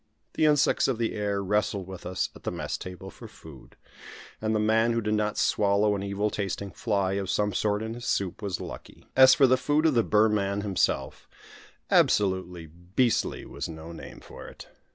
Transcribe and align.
The 0.33 0.45
insects 0.45 0.87
of 0.87 0.97
the 0.97 1.13
air 1.13 1.43
wrestled 1.43 1.85
with 1.85 2.07
us 2.07 2.29
at 2.33 2.41
the 2.41 2.49
mess 2.51 2.75
table, 2.75 3.11
for 3.11 3.27
food; 3.27 3.75
and 4.41 4.55
the 4.55 4.59
man 4.59 4.93
who 4.93 4.99
did 5.01 5.13
not 5.13 5.37
swallow 5.37 5.95
an 5.95 6.01
evil 6.01 6.31
tasting 6.31 6.71
fly 6.71 7.13
of 7.21 7.29
some 7.29 7.53
sort 7.53 7.83
in 7.83 7.93
his 7.93 8.05
soup 8.07 8.41
was 8.41 8.59
lucky. 8.59 9.05
As 9.15 9.35
for 9.35 9.45
the 9.45 9.57
food 9.57 9.85
of 9.85 9.93
the 9.93 10.01
Burman 10.03 10.61
himself, 10.61 11.29
"absolutely 11.91 12.65
beastly" 12.65 13.45
was 13.45 13.69
no 13.69 13.91
name 13.91 14.21
for 14.21 14.47
it. 14.47 14.67